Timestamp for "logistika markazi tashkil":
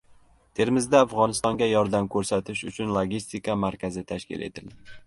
2.99-4.51